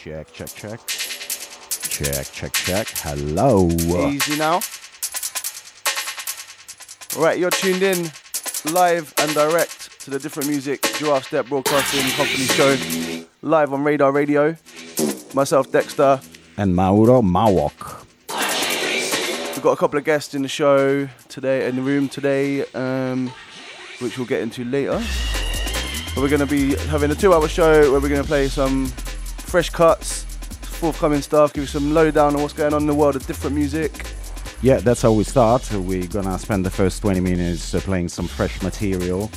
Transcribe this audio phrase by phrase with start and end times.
[0.05, 0.87] Check, check, check.
[0.87, 2.89] Check, check, check.
[2.89, 3.69] Hello.
[3.71, 4.61] Easy now.
[7.17, 8.11] Right, you're tuned in
[8.71, 14.13] live and direct to the Different Music Giraffe Step Broadcasting Company show, live on Radar
[14.13, 14.55] Radio.
[15.33, 16.23] Myself, Dexta.
[16.59, 18.05] And Mauro Mawok.
[19.55, 23.33] We've got a couple of guests in the show today, in the room today, um,
[24.01, 25.03] which we'll get into later.
[26.15, 28.49] But we're going to be having a two hour show where we're going to play
[28.49, 28.93] some
[29.55, 30.25] fresh cuts,
[30.81, 33.55] forthcoming stuff, give you some lowdown on what's going on in the world of different
[33.55, 34.05] music.
[34.63, 35.71] Yeah, that's how we start.
[35.73, 39.31] We're gonna spend the first 20 minutes uh, playing some fresh material,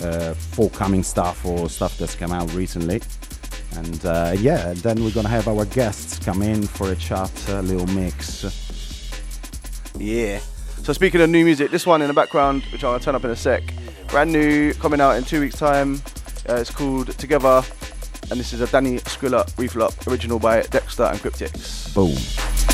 [0.00, 3.00] uh, forthcoming stuff or stuff that's come out recently.
[3.76, 7.62] And uh, yeah, then we're gonna have our guests come in for a chat, a
[7.62, 8.42] little mix.
[9.96, 10.40] Yeah.
[10.82, 13.30] So speaking of new music, this one in the background, which I'll turn up in
[13.30, 13.62] a sec,
[14.08, 16.02] brand new, coming out in two weeks' time.
[16.48, 17.62] Uh, it's called Together,
[18.30, 21.92] and this is a Danny Skrilla reflop, original by Dexta and Cryptics.
[21.94, 22.69] Boom.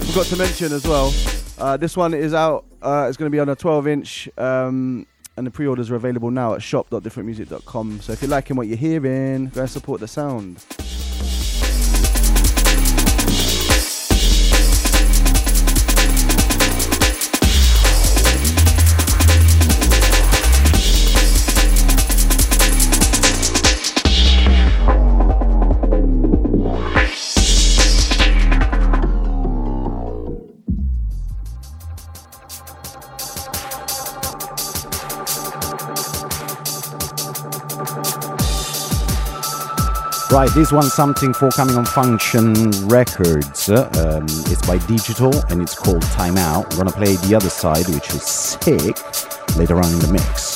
[0.00, 1.12] Forgot to mention as well.
[1.58, 2.64] Uh, this one is out.
[2.82, 5.06] Uh, it's going to be on a 12 inch, um,
[5.36, 8.00] and the pre-orders are available now at shop.differentmusic.com.
[8.00, 10.64] So if you're liking what you're hearing, go and support the sound.
[40.30, 42.52] Right, this one's something for coming on Function
[42.86, 43.68] Records.
[43.68, 46.70] Uh, Um, it's by Digital and it's called Time Out.
[46.70, 48.96] We're gonna play the other side, which is sick,
[49.56, 50.49] later on in the mix.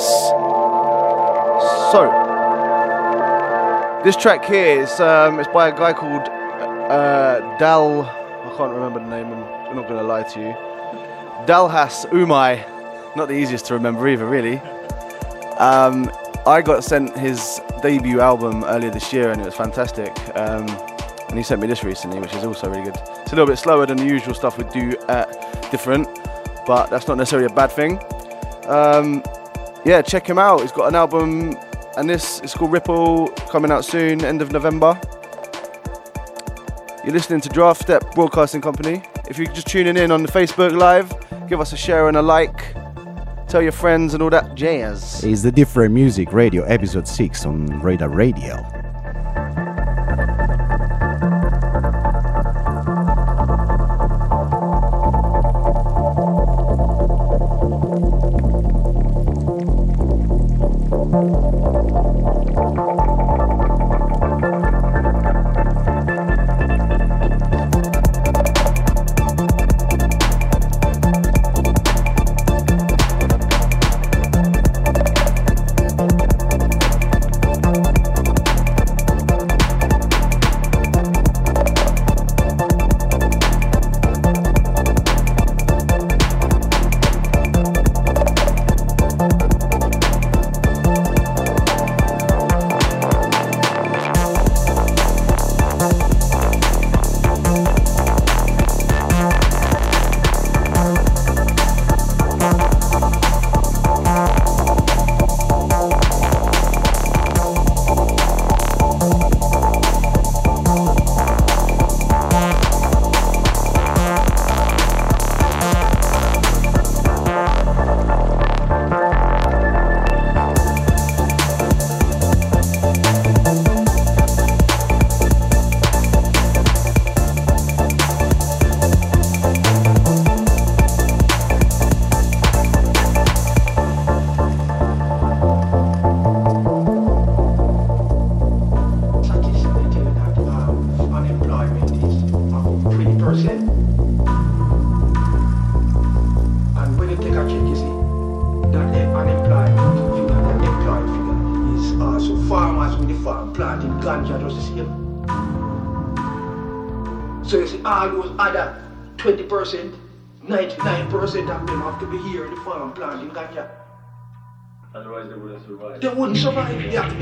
[0.00, 0.30] Yes.
[1.92, 2.00] So,
[4.02, 6.26] this track here is um, it's by a guy called
[6.90, 8.04] uh, Dal.
[8.04, 9.26] I can't remember the name.
[9.26, 10.54] I'm not going to lie to you.
[11.46, 12.64] Dalhas Umai.
[13.14, 14.56] Not the easiest to remember either, really.
[15.58, 16.10] Um,
[16.46, 20.16] I got sent his debut album earlier this year, and it was fantastic.
[20.34, 20.66] Um,
[21.28, 22.96] and he sent me this recently, which is also really good.
[22.96, 25.28] It's a little bit slower than the usual stuff we do at
[25.70, 26.08] Different,
[26.66, 28.00] but that's not necessarily a bad thing.
[28.66, 29.22] Um,
[29.84, 30.60] yeah, check him out.
[30.60, 31.56] He's got an album,
[31.96, 35.00] and this is called Ripple, coming out soon, end of November.
[37.04, 39.02] You're listening to Giraffe Step Broadcasting Company.
[39.28, 41.12] If you're just tuning in on the Facebook Live,
[41.48, 42.74] give us a share and a like.
[43.48, 45.24] Tell your friends and all that jazz.
[45.24, 48.89] It's the Different Music Radio, episode 6 on Radar Radio.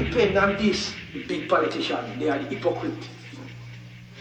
[0.09, 0.95] Depend on this.
[1.27, 3.09] Big politician, they are the hypocrite.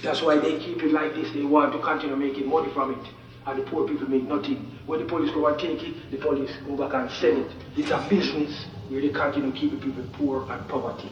[0.01, 1.31] That's why they keep it like this.
[1.31, 3.07] They want to continue making money from it.
[3.45, 4.79] And the poor people make nothing.
[4.85, 7.51] When the police go and take it, the police go back and sell it.
[7.77, 11.11] It's a business where they continue to keep the people poor and poverty.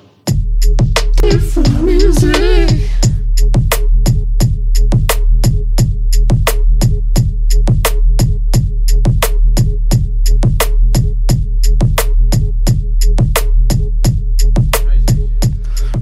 [1.21, 2.89] Different music.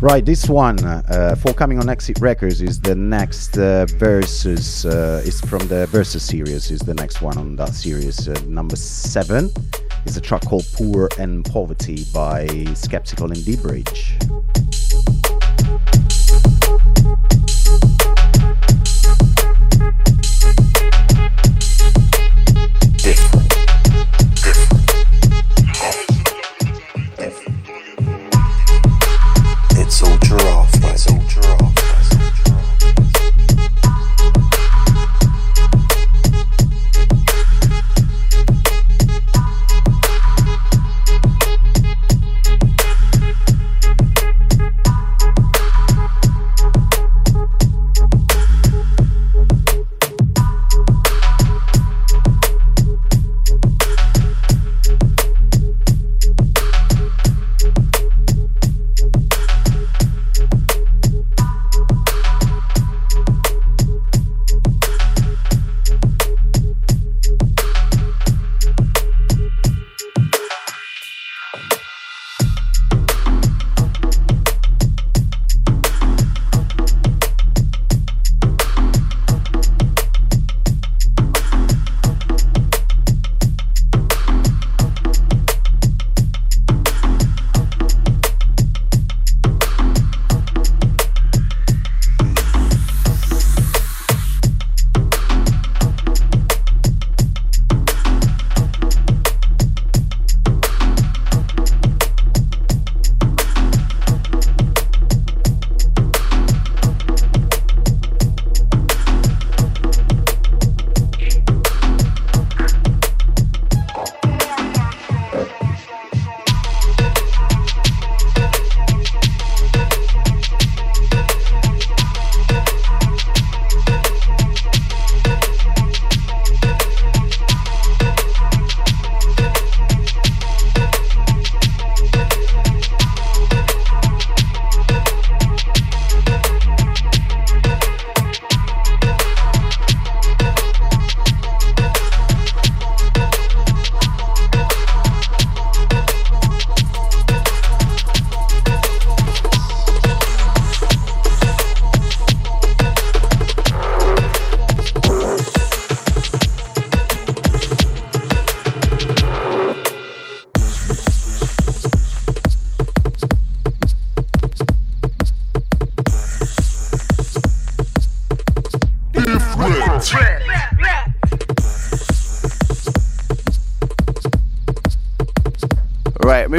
[0.04, 4.86] Right, this one, uh, forthcoming on Exit Records, is the next uh, versus.
[4.86, 6.72] Uh, it's from the versus series.
[6.72, 9.50] Is the next one on that series, uh, number seven.
[10.06, 14.53] Is a track called "Poor and Poverty" by Skeptical and dBridge.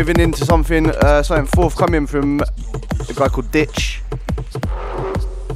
[0.04, 2.38] Moving into something uh, something forthcoming from
[3.08, 4.02] a guy called Ditch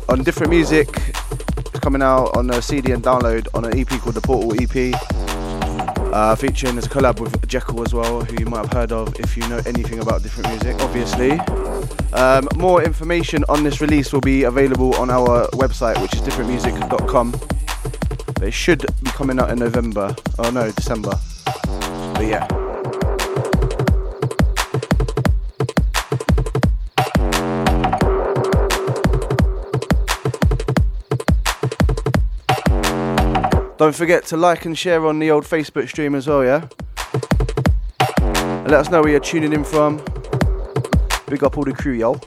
[0.09, 0.89] on different music.
[0.89, 4.95] It's coming out on a CD and download on an EP called the Portal EP.
[6.15, 9.37] Uh, featuring a collab with Jekyll as well, who you might have heard of if
[9.37, 11.33] you know anything about different music, obviously.
[12.15, 17.33] Um, more information on this release will be available on our website, which is differentmusic.com.
[18.33, 20.17] But it should be coming out in November.
[20.39, 21.13] Oh no, December.
[21.45, 22.58] But yeah.
[33.79, 36.67] Don't forget to like and share on the old Facebook stream as well, yeah?
[38.21, 39.99] And let us know where you're tuning in from.
[41.29, 42.21] Big up all the crew, yo.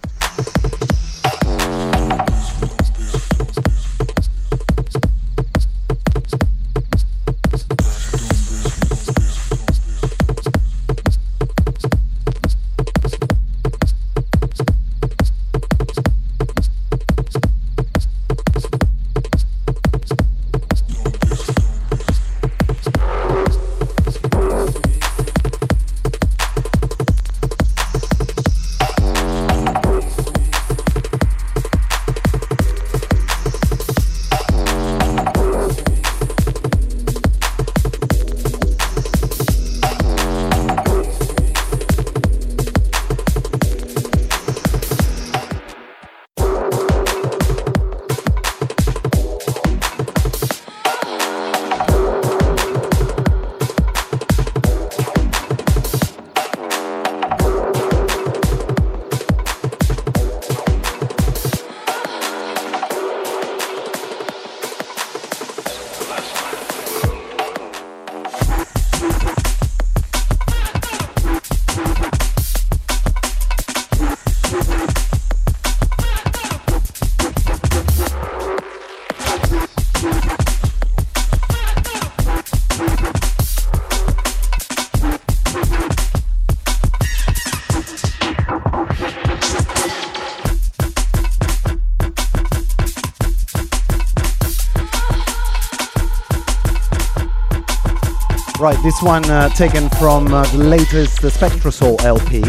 [98.62, 102.44] Right, this one uh, taken from uh, the latest uh, Spectrasoul LP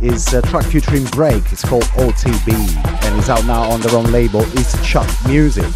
[0.00, 1.44] is a track featuring Break.
[1.52, 2.54] It's called OTB
[3.04, 4.40] and is out now on their own label.
[4.58, 5.66] It's Chuck Music.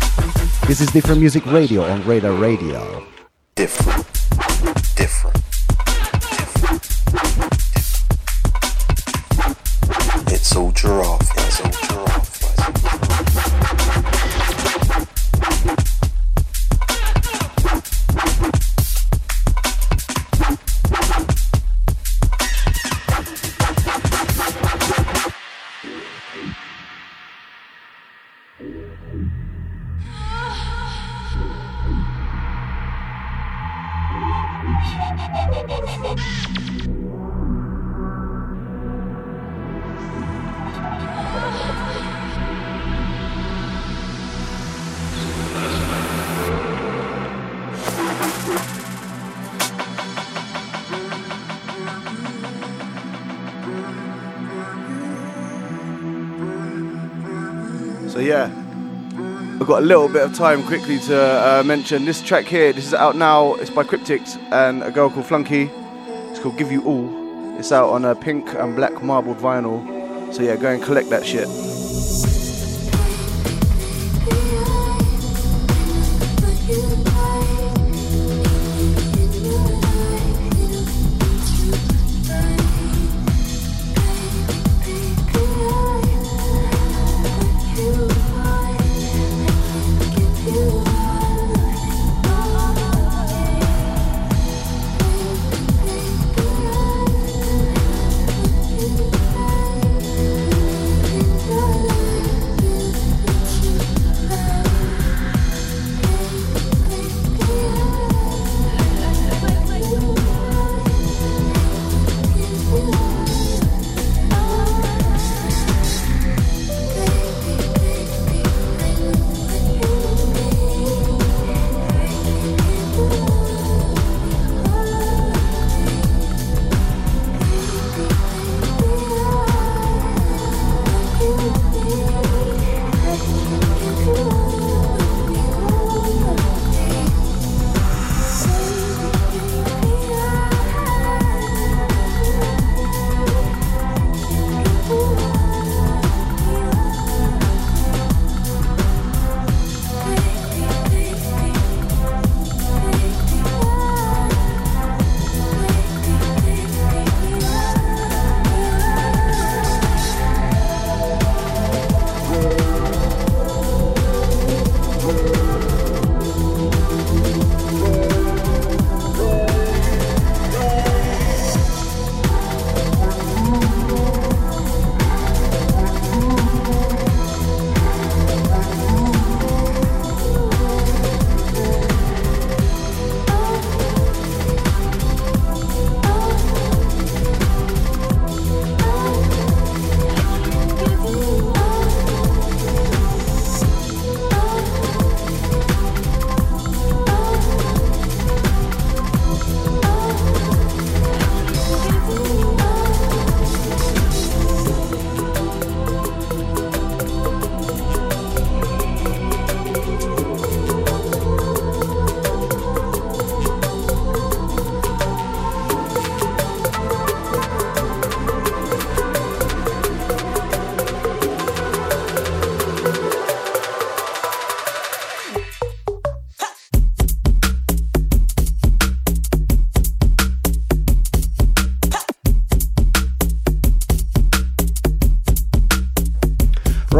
[0.67, 3.05] This is Different Music Radio on Radar Radio.
[3.55, 4.07] Different.
[4.97, 5.35] Different.
[6.31, 6.87] Different.
[10.33, 11.22] It's all giraffe.
[59.63, 62.73] I've got a little bit of time quickly to uh, mention this track here.
[62.73, 63.55] This is out now.
[63.55, 65.71] It's by Cryptics and a girl called Flunky.
[66.33, 67.57] It's called Give You All.
[67.61, 70.35] It's out on a pink and black marbled vinyl.
[70.35, 71.47] So yeah, go and collect that shit.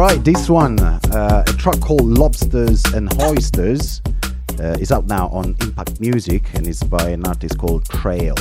[0.03, 4.03] Right, this one, uh, a track called Lobsters and Hoisters,
[4.59, 8.35] uh, is out now on Impact Music and it's by an artist called Trail.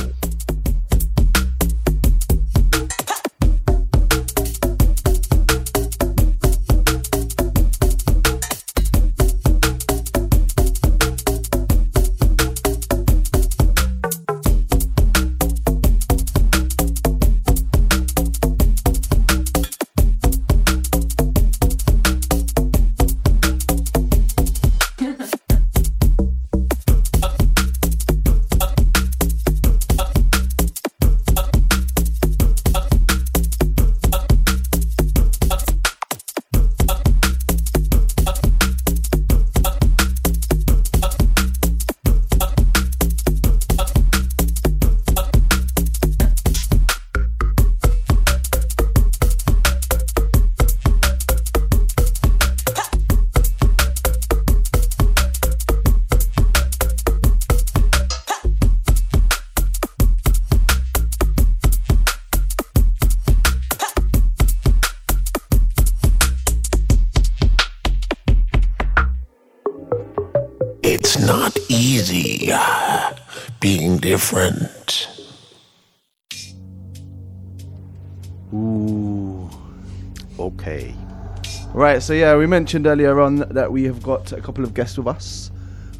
[82.02, 85.06] So yeah, we mentioned earlier on that we have got a couple of guests with
[85.06, 85.50] us.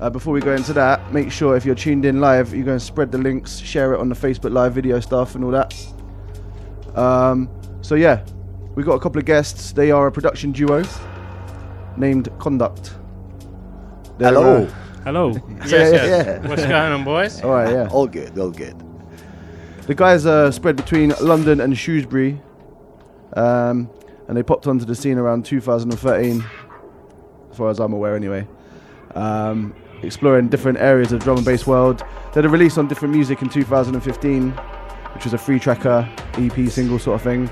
[0.00, 2.78] Uh, before we go into that, make sure if you're tuned in live, you're going
[2.78, 5.74] to spread the links, share it on the Facebook Live video stuff and all that.
[6.96, 7.48] Um,
[7.82, 8.24] so yeah,
[8.74, 9.70] we've got a couple of guests.
[9.70, 10.82] They are a production duo
[11.96, 12.94] named Conduct.
[14.18, 14.64] They're, Hello.
[14.64, 15.32] uh, Hello.
[15.66, 16.48] so yeah, yeah.
[16.48, 17.40] What's going on, boys?
[17.42, 17.88] All right, yeah.
[17.92, 18.74] All good, all good.
[19.86, 22.40] The guys are spread between London and Shrewsbury,
[23.34, 23.88] um,
[24.28, 26.44] and they popped onto the scene around 2013,
[27.50, 28.46] as far as I'm aware, anyway.
[29.14, 31.98] Um, exploring different areas of drum and bass world.
[31.98, 36.68] They had a release on different music in 2015, which was a free tracker, EP,
[36.68, 37.50] single sort of thing.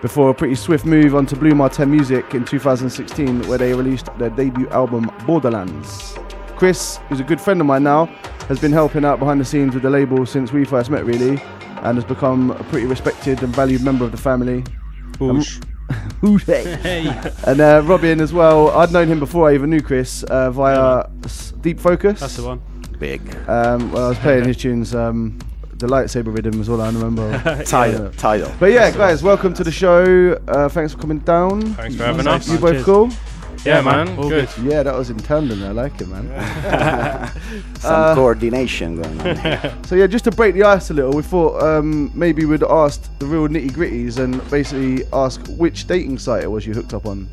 [0.00, 4.06] Before a pretty swift move onto Blu Mar Ten Music in 2016, where they released
[4.18, 6.16] their debut album Borderlands.
[6.56, 8.06] Chris, who's a good friend of mine now,
[8.48, 11.40] has been helping out behind the scenes with the label since we first met, really,
[11.82, 14.64] and has become a pretty respected and valued member of the family.
[15.18, 15.60] Who's
[16.22, 17.20] hey?
[17.46, 18.70] And uh, Robin as well.
[18.70, 22.20] I'd known him before I even knew Chris uh, via S- Deep Focus.
[22.20, 22.62] That's the one.
[22.98, 23.20] Big.
[23.48, 24.94] Um, well, I was playing his tunes.
[24.94, 25.38] Um,
[25.74, 27.62] the lightsaber rhythm was all I remember.
[27.66, 28.52] Title, title.
[28.60, 30.34] But yeah, guys, welcome to the show.
[30.46, 31.74] Uh, thanks for coming down.
[31.74, 32.48] Thanks for having us.
[32.48, 32.84] You both Cheers.
[32.84, 33.10] cool?
[33.64, 34.18] Yeah, man.
[34.18, 34.48] All good.
[34.62, 35.62] Yeah, that was in tandem.
[35.62, 36.26] I like it, man.
[37.80, 39.36] Some Uh, coordination going on.
[39.36, 39.74] here.
[39.86, 43.02] So yeah, just to break the ice a little, we thought um, maybe we'd ask
[43.18, 47.06] the real nitty gritties and basically ask which dating site it was you hooked up
[47.06, 47.28] on.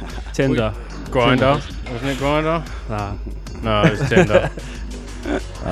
[0.32, 0.74] Tinder.
[1.06, 1.54] Grindr.
[1.90, 2.64] Wasn't it Grindr?
[2.88, 3.16] Nah.
[3.62, 4.50] No, it was Tinder.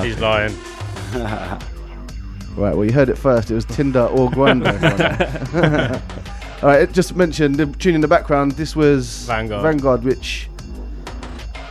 [0.03, 0.55] He's lying.
[2.55, 3.49] Right, well, you heard it first.
[3.51, 6.01] It was Tinder or Grindr.
[6.61, 8.51] All right, it just mentioned the tune in the background.
[8.53, 9.61] This was Vanguard.
[9.63, 10.49] Vanguard, which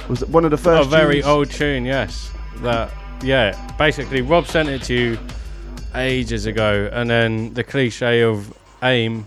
[0.09, 0.87] was one of the first.
[0.87, 2.31] a very tunes- old tune, yes.
[2.62, 2.90] That
[3.22, 3.53] yeah.
[3.77, 5.18] Basically, Rob sent it to you
[5.94, 9.27] ages ago, and then the cliche of aim.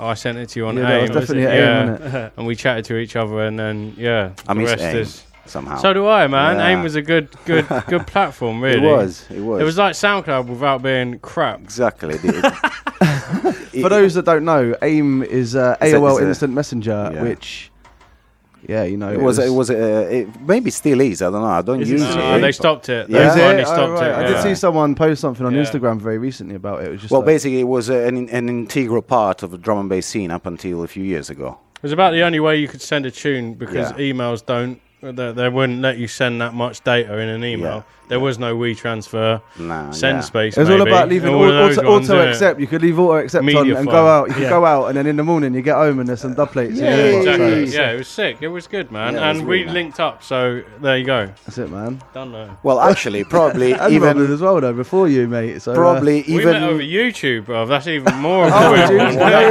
[0.00, 1.00] I sent it to you on Yeah, that aim.
[1.00, 1.42] was definitely?
[1.44, 1.90] AIM, yeah.
[1.90, 4.96] wasn't and we chatted to each other, and then yeah, I the miss rest AIM
[4.96, 5.22] is.
[5.48, 5.78] Somehow.
[5.78, 6.56] So do I, man.
[6.56, 6.68] Yeah.
[6.68, 8.60] AIM was a good, good, good platform.
[8.62, 9.26] Really, It was.
[9.30, 9.60] It was.
[9.60, 11.60] It was like SoundCloud without being crap.
[11.60, 12.16] exactly.
[12.18, 16.52] The- For those that don't know, AIM is uh, It's a- AOL it's a- Instant
[16.54, 17.22] Messenger, Yeah.
[17.22, 17.70] which,
[18.68, 19.38] yeah, you know, it was.
[19.38, 19.70] It was.
[19.70, 21.22] Uh, it maybe still is.
[21.22, 21.46] I don't know.
[21.46, 22.16] I don't Is it use still?
[22.16, 22.40] No, it.
[22.40, 23.08] they stopped it.
[23.08, 23.38] They Is it?
[23.38, 24.10] finally Oh, stopped right.
[24.10, 24.14] it.
[24.16, 25.62] I did see someone post something on Yeah.
[25.62, 26.88] Instagram very recently about it.
[26.88, 29.58] It was just well, like- basically, it was uh, an, an integral part of the
[29.58, 31.58] drum and bass scene up until a few years ago.
[31.76, 34.12] It was about the only way you could send a tune because Yeah.
[34.12, 34.80] emails don't.
[35.00, 37.76] They, they wouldn't let you send that much data in an email.
[37.76, 37.82] Yeah.
[38.08, 40.20] There was no WeTransfer, Nah, send yeah.
[40.22, 40.56] space.
[40.56, 42.58] It was all about leaving all au- of those auto, ones, auto accept.
[42.58, 44.28] You could leave auto accept on Media and go out.
[44.28, 44.48] You could Yeah.
[44.48, 46.80] go out, and then in the morning you get home and there's some dub plates.
[46.80, 47.66] Yeah, exactly.
[47.68, 48.38] So Yeah, it was sick.
[48.40, 49.12] It was good, man.
[49.14, 49.74] Yeah, it and really we nice.
[49.74, 51.26] linked up, so there you go.
[51.44, 52.02] That's it, man.
[52.14, 52.58] Done now.
[52.62, 55.60] Well, actually, probably And Robin even as well, though, before you, mate.
[55.60, 57.66] So, uh, probably we met even over YouTube, bro.
[57.66, 58.46] That's even more.
[58.46, 59.16] of a Oh, weird dude, one.
[59.16, 59.44] there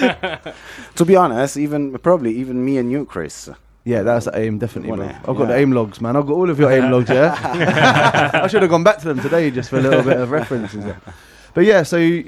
[0.00, 0.52] you go.
[0.96, 3.50] to be honest, even probably even me and you, Chris.
[3.88, 5.06] Yeah, that's the aim, definitely, bro.
[5.08, 6.14] I've got the aim logs, man.
[6.14, 8.30] I've got all of your aim logs, yeah.
[8.44, 10.74] I should have gone back to them today just for a little bit of reference
[10.74, 11.50] and stuff.
[11.54, 12.20] But yeah, so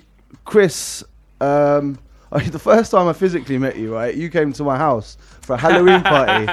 [0.46, 1.04] Chris,
[1.40, 1.98] um,
[2.30, 5.58] the first time I physically met you, right, you came to my house for a
[5.58, 6.46] Halloween party,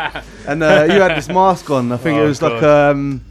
[0.46, 1.91] and uh, you had this mask on.
[1.93, 3.24] I think it Oh, was like um,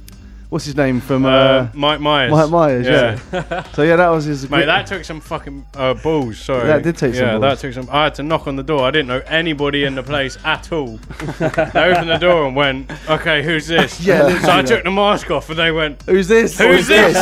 [0.48, 2.30] what's his name from uh, Uh, Mike Myers.
[2.30, 3.18] Mike Myers, yeah.
[3.32, 3.62] Yeah.
[3.72, 4.48] so yeah, that was his.
[4.50, 6.38] Mate, that took some fucking uh, balls.
[6.38, 6.66] Sorry.
[6.66, 7.42] That did take some yeah, balls.
[7.42, 7.88] that took some.
[7.94, 8.82] I had to knock on the door.
[8.86, 10.96] I didn't know anybody in the place at all.
[11.38, 15.30] they opened the door and went, "Okay, who's this?" Yeah, So I took the mask
[15.30, 16.58] off, and they went, Who's this?
[16.58, 17.16] Who's this?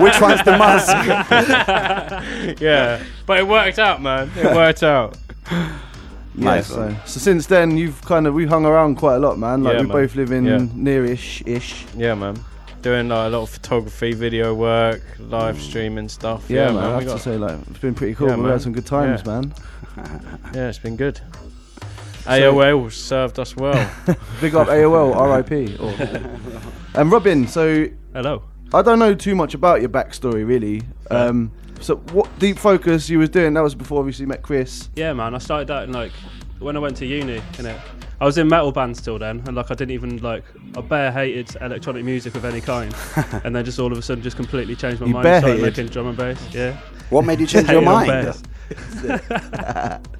[0.00, 0.90] Which one's the mask?
[2.60, 4.30] yeah, but it worked out, man.
[4.36, 5.16] It worked out.
[5.50, 9.38] Yeah, Nice so, so since then you've kind of we hung around quite a lot,
[9.38, 9.62] man.
[9.64, 9.96] Like Yeah, we man.
[9.96, 10.58] both live in Yeah.
[10.58, 11.84] nearish ish.
[11.96, 12.38] Yeah, man.
[12.82, 16.48] Doing like a lot of photography, video work, live streaming stuff.
[16.48, 16.84] Yeah, Yeah, man.
[16.84, 18.28] I We have to say, like it's been pretty cool.
[18.28, 18.52] Yeah, We've man.
[18.52, 19.32] had some good times, Yeah.
[19.40, 19.54] man.
[20.54, 21.20] yeah, it's been good.
[22.24, 23.74] AOL served us well.
[24.40, 25.78] Big up AOL, RIP.
[25.80, 28.42] Or, and Robin, so Hello.
[28.72, 30.82] I don't know too much about your backstory, really.
[31.10, 33.52] Um, so what deep focus you was doing?
[33.54, 34.88] That was before obviously you met Chris.
[34.96, 35.34] Yeah, man.
[35.34, 36.12] I started out in like
[36.60, 37.40] when I went to uni.
[37.54, 37.78] innit?
[38.20, 40.44] I was in metal bands till then, and like I didn't even like
[40.76, 42.94] I bare hated electronic music of any kind,
[43.44, 45.22] and then just all of a sudden just completely changed my You mind.
[45.24, 45.76] bare and started hated?
[45.78, 46.54] making drum and bass.
[46.54, 46.76] Yeah.
[47.08, 48.36] What made you change your mind?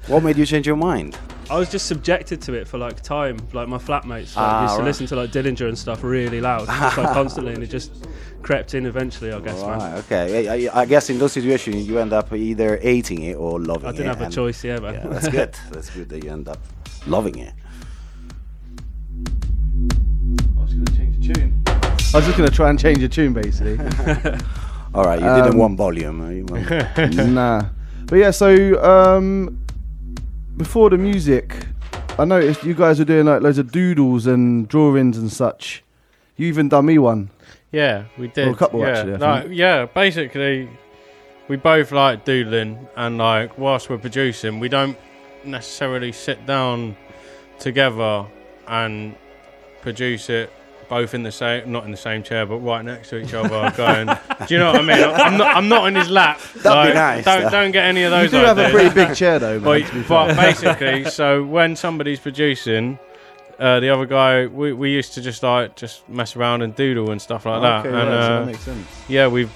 [0.07, 1.17] What made you change your mind?
[1.49, 3.37] I was just subjected to it for like time.
[3.53, 4.85] Like my flatmates like, Ah, used to right.
[4.87, 7.91] listen to like Dillinja and stuff really loud, just like constantly, and it just
[8.41, 9.31] crept in eventually.
[9.31, 9.79] I guess, man.
[9.79, 10.47] Right, okay.
[10.49, 13.85] I, I- I guess in those situations you end up either hating it or loving
[13.87, 13.89] it.
[13.89, 14.93] I didn't have a choice, yeah, man.
[14.95, 15.55] Yeah, that's good.
[15.71, 16.59] That's good that you end up
[17.07, 17.53] loving it.
[21.21, 21.63] Tune.
[21.67, 23.77] I was just going to try and change the tune, basically.
[24.93, 26.21] All right, you did it Um, one volume.
[26.21, 27.65] uh, you nah.
[28.07, 29.57] But yeah, so um,
[30.57, 31.55] before the music,
[32.19, 35.83] I noticed you guys were doing like loads of doodles and drawings and such.
[36.35, 37.29] You even done me one.
[37.71, 38.49] Yeah, we did.
[38.49, 38.87] a couple, yeah.
[38.89, 39.55] actually, I Like, think.
[39.57, 40.69] yeah, basically,
[41.47, 44.97] we both like doodling, and like whilst we're producing, we don't
[45.45, 46.97] necessarily sit down
[47.59, 48.25] together
[48.67, 49.15] and
[49.81, 50.51] produce it
[50.91, 53.71] both in the same, not in the same chair, but right next to each other.
[53.77, 54.07] going,
[54.45, 55.01] do you know what I mean?
[55.01, 56.41] I'm not, I'm not in his lap.
[56.61, 57.49] That'd be nice, Don't, though.
[57.49, 58.31] don't get any of You those.
[58.31, 59.85] do have a pretty big chair though, man.
[59.89, 62.99] But, but basically, so when somebody's producing,
[63.57, 67.11] uh, the other guy, we, we used to just like just mess around and doodle
[67.11, 67.85] and stuff like that.
[67.85, 68.85] Okay, and right, so uh, that makes sense.
[69.07, 69.49] yeah, we've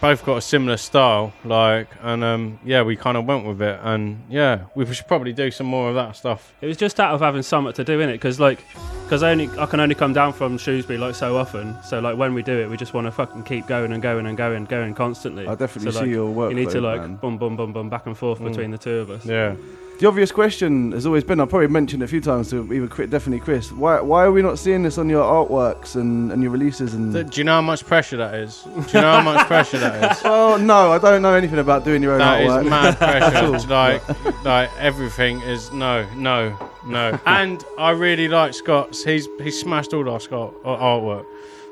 [0.00, 3.78] both got a similar style, like, and um, yeah, we kind of went with it,
[3.82, 6.52] and yeah, we should probably do some more of that stuff.
[6.60, 8.64] It was just out of having something to do in it, because like,
[9.04, 11.76] because I only I can only come down from Shrewsbury like so often.
[11.84, 14.26] So like when we do it, we just want to fucking keep going and going
[14.26, 15.46] and going, going constantly.
[15.46, 16.50] I definitely so, see like, your work.
[16.50, 17.16] You need to like man.
[17.16, 18.48] bum bum bum bum back and forth Mm.
[18.48, 19.24] between the two of us.
[19.24, 19.54] Yeah,
[19.98, 22.86] The obvious question has always been, I've probably mentioned it a few times to either
[22.86, 26.42] Chris, definitely Chris, why, why are we not seeing this on your artworks and, and
[26.42, 26.92] your releases?
[26.92, 27.14] and?
[27.14, 28.62] Th- do you know how much pressure that is?
[28.64, 30.22] Do you know how much pressure that is?
[30.24, 32.64] well, no, I don't know anything about doing your own That artwork.
[32.64, 33.54] is mad pressure.
[33.54, 37.18] It's like, like everything is no, no, no.
[37.24, 39.02] And I really like Scott's.
[39.02, 41.24] He's he smashed all our Scott uh, artwork.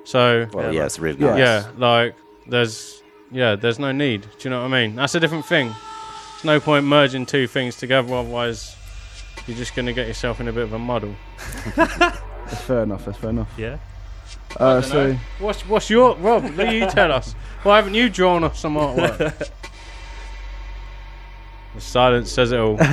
[0.05, 1.29] So Well, yeah, it's really Yeah.
[1.31, 1.39] nice.
[1.39, 2.15] yeah, like
[2.47, 4.23] there's yeah, there's no need.
[4.23, 4.97] Do you know what I mean?
[4.97, 5.75] That's a different thing.
[6.45, 8.77] There's no point merging two things together, otherwise
[9.47, 11.15] you're just gonna get yourself in a bit of a muddle.
[11.75, 13.07] That's fair enough.
[13.07, 13.51] That's fair enough.
[13.57, 13.79] Yeah.
[14.61, 16.55] Uh, so What's what's your Rob?
[16.55, 17.33] Do you tell us.
[17.63, 19.19] Why haven't you drawn us some artwork?
[21.75, 22.79] the silence says it all.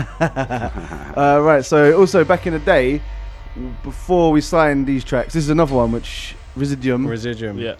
[1.12, 3.02] Uh, right, so also back in the day,
[3.84, 7.06] before we signed these tracks, this is another one which Residium.
[7.06, 7.60] Residium.
[7.60, 7.76] Yeah.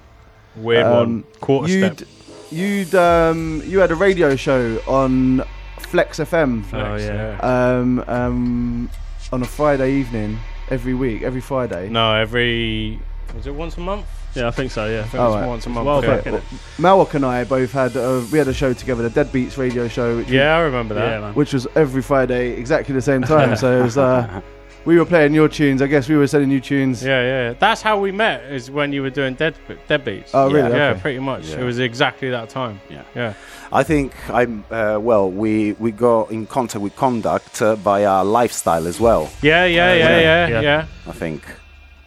[0.58, 1.24] Weird um, one.
[1.40, 2.10] Quarter you'd, step.
[2.52, 5.46] You'd um, you had a radio show on
[5.88, 7.38] Flex FM Oh yeah.
[7.42, 8.90] um, um,
[9.32, 10.38] on a Friday evening
[10.70, 11.90] every week, every Friday.
[11.90, 13.00] No, every
[13.36, 14.06] was it once a month?
[14.36, 14.88] Yeah, I think so.
[14.90, 15.02] Yeah.
[15.02, 15.48] I think Oh, it's right.
[15.48, 15.86] once a month.
[15.86, 16.16] Well yeah.
[16.18, 16.44] back in it.
[16.78, 20.18] Malwak and I both had uh, we had a show together, the Deadbeats radio show,
[20.18, 21.10] which Yeah, I remember that.
[21.12, 21.34] Yeah, man.
[21.34, 23.56] which was every Friday exactly the same time.
[23.64, 24.42] so it was uh,
[24.86, 25.82] we were playing your tunes.
[25.82, 27.04] I guess we were sending you tunes.
[27.04, 27.54] Yeah, yeah.
[27.54, 28.44] That's how we met.
[28.52, 29.56] Is when you were doing dead
[29.88, 30.32] deadbeats.
[30.34, 30.72] Oh, really?
[30.72, 31.02] Yeah, Okay.
[31.02, 31.46] pretty much.
[31.50, 31.60] Yeah.
[31.62, 32.80] It was exactly that time.
[32.90, 33.04] Yeah.
[33.16, 33.34] Yeah.
[33.72, 35.30] I think I'm uh, well.
[35.30, 39.30] We we got in contact with Conduct uh, via lifestyle as well.
[39.42, 40.62] Yeah, yeah, yeah, yeah, yeah, yeah.
[40.62, 40.86] yeah.
[41.08, 41.44] I think,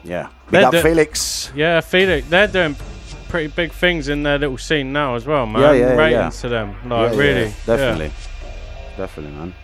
[0.03, 0.29] yeah.
[0.51, 1.53] We They're Felix.
[1.55, 2.77] Yeah, Felix, they're doing
[3.29, 5.63] pretty big things in their little scene now as well, man.
[5.63, 6.41] Yeah, yeah, Ratings yeah.
[6.43, 8.11] to them, Yeah, like yeah, really, definitely,
[8.97, 9.55] definitely, man.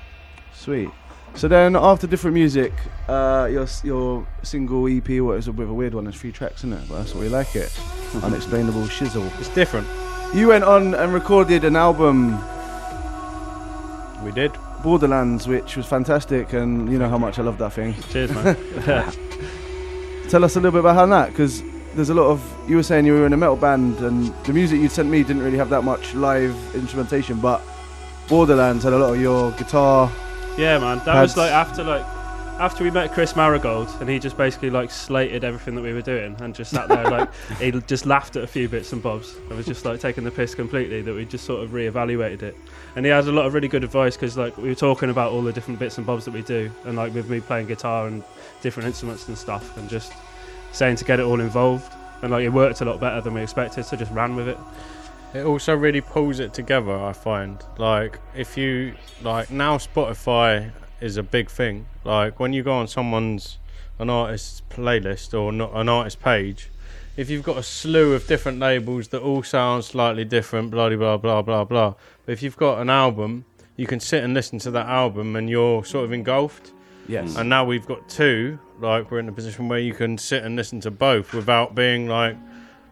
[0.55, 0.91] Sweet.
[1.35, 2.73] So then, after different music,
[3.09, 6.05] uh, your your single EP, what is a bit of a weird one?
[6.05, 7.73] There's three tracks in it, but that's what we like it.
[8.23, 9.27] Unexplainable shizzle.
[9.39, 9.87] It's different.
[10.35, 12.33] You went on and recorded an album,
[14.25, 14.53] We did.
[14.83, 17.95] Borderlands, which was fantastic, and you know how much I love that thing.
[18.11, 18.57] Cheers, man.
[20.29, 21.63] Tell us a little bit about how that, because
[21.95, 22.41] there's a lot of.
[22.69, 25.23] You were saying you were in a metal band, and the music you sent me
[25.23, 27.63] didn't really have that much live instrumentation, but
[28.29, 30.11] Borderlands had a lot of your guitar.
[30.59, 31.01] Yeah, man.
[31.05, 32.05] That was like after like
[32.61, 36.03] after we met Chris Marigold, and he just basically like slated everything that we were
[36.03, 39.35] doing, and just sat there like he just laughed at a few bits and bobs,
[39.37, 41.01] and was just like taking the piss completely.
[41.01, 42.57] That we just sort of reevaluated it,
[42.97, 45.33] and he had a lot of really good advice because like we were talking about
[45.33, 48.07] all the different bits and bobs that we do, and like with me playing guitar
[48.07, 48.23] and
[48.61, 50.13] different instruments and stuff, and just
[50.73, 53.41] saying to get it all involved, and like it worked a lot better than we
[53.41, 54.59] expected, so just ran with it.
[55.33, 56.97] It also really pulls it together.
[56.97, 61.87] I find like if you like now Spotify is a big thing.
[62.05, 63.59] Like when you go on someone's
[63.99, 66.69] an artist's playlist or not an artist page,
[67.17, 71.17] if you've got a slew of different labels that all sound slightly different, blah blah
[71.17, 71.95] blah blah blah.
[72.27, 73.45] But if you've got an album,
[73.77, 76.73] you can sit and listen to that album, and you're sort of engulfed.
[77.09, 77.37] Yes.
[77.37, 78.59] And now we've got two.
[78.81, 82.09] Like we're in a position where you can sit and listen to both without being
[82.09, 82.37] like,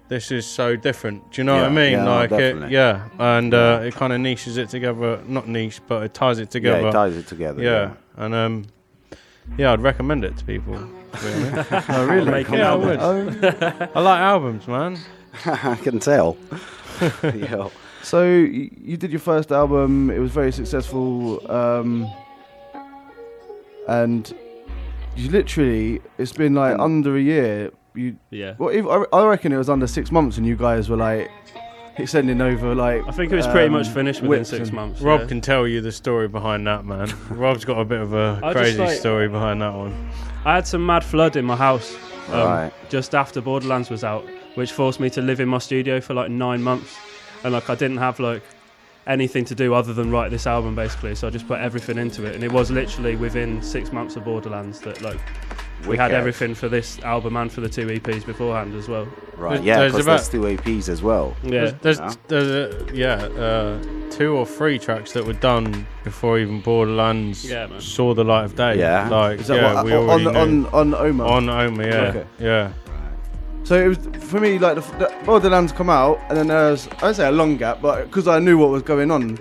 [0.09, 1.31] this is so different.
[1.33, 1.93] Do you know what I mean?
[1.93, 3.09] yeah, no, like it, yeah.
[3.19, 5.23] And uh, it kind of niches it together.
[5.27, 6.81] Not niche, but it ties it together.
[6.81, 7.63] Yeah, it ties it together.
[7.63, 7.95] Yeah.
[8.17, 8.67] And um,
[9.57, 10.75] yeah, I'd recommend it to people.
[11.13, 11.77] to be.
[11.89, 12.31] Oh, really?
[12.31, 12.99] Make yeah, I would.
[13.01, 13.91] Oh.
[13.95, 14.99] I like albums, man.
[15.45, 16.37] I can tell.
[17.23, 17.69] yeah.
[18.03, 20.11] So you did your first album.
[20.11, 22.11] It was very successful, um,
[23.87, 24.33] and
[25.17, 27.71] you literally it's been like under a year.
[27.99, 28.55] You Yeah.
[28.59, 31.31] well, if, I, I reckon it was under six months, and you guys were like
[32.07, 33.03] sending over like.
[33.07, 35.01] I think it was pretty um, much finished within six months.
[35.01, 35.27] Rob yeah.
[35.27, 37.13] can tell you the story behind that, man.
[37.31, 40.11] Rob's got a bit of a I just crazy like- story behind that one.
[40.45, 41.95] I had some mad flood in my house
[42.29, 42.73] um, Right.
[42.89, 46.31] just after Borderlands was out, which forced me to live in my studio for like
[46.31, 46.97] nine months,
[47.43, 48.43] and like I didn't have like
[49.09, 51.15] anything to do other than write this album basically.
[51.17, 54.25] So I just put everything into it, and it was literally within six months of
[54.25, 55.19] Borderlands that like
[55.87, 59.07] we had everything for this album and for the two EPs beforehand as well.
[59.37, 59.63] Right.
[59.63, 61.35] Yeah, there's because about- there's two APs as well.
[61.45, 62.13] Yeah, There's, Yeah.
[62.27, 63.79] there's, a, yeah, uh,
[64.11, 68.57] two or three tracks that were done before even Borderlands Yeah, saw the light of
[68.57, 68.79] day.
[68.79, 69.09] Yeah.
[69.09, 70.67] like Is that yeah, what, we on, already on, knew.
[70.73, 71.25] on on Oma?
[71.27, 72.25] on Oma, yeah, Okay.
[72.41, 72.73] yeah.
[73.65, 76.89] So it was for me like the, the Borderlands come out, and then there was
[77.03, 79.39] I say a long gap, but because I knew what was going on,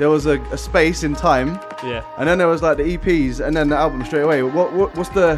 [0.00, 2.02] there was a, a space in time, yeah.
[2.16, 4.42] and then there was like the EPs, and then the album straight away.
[4.42, 5.36] What, what what's the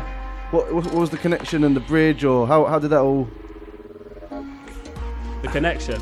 [0.52, 3.28] what, what what was the connection and the bridge, or how how did that all?
[5.42, 6.00] The connection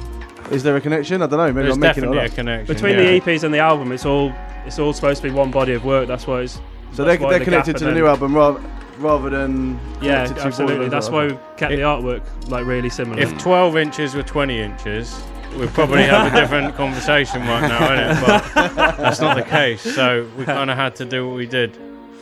[0.50, 1.22] Is there a connection?
[1.22, 1.46] I don't know.
[1.46, 3.18] Maybe There's I'm making it all definitely a connection between yeah.
[3.18, 4.30] the EPs and the album, it's all
[4.66, 6.06] it's all supposed to be one body of work.
[6.06, 6.60] That's why it's
[6.92, 8.62] So they that's why they're the connected to the new album rather
[8.98, 10.90] rather than Yeah, absolutely.
[10.90, 12.20] That's why we kept It- the artwork
[12.50, 13.22] like really similar.
[13.22, 15.18] If 12 inches were 20 inches,
[15.58, 18.26] we'd probably have a different conversation right now, innit?
[18.26, 19.82] But that's not the case.
[19.82, 21.76] So we kind of had to do what we did,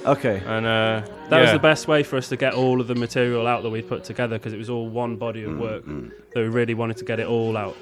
[0.07, 0.43] Okay.
[0.47, 1.53] and uh, that was yeah.
[1.53, 4.05] the best way for us to get all of the material out that we'd put
[4.05, 5.85] together because it was all one body Mm, of work
[6.35, 7.77] that we really wanted to get it all out.